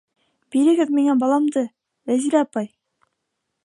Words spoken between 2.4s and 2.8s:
апай!